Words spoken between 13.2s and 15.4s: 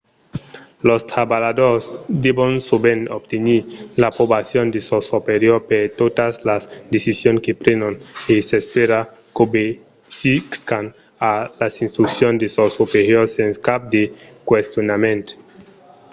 sens cap de questionament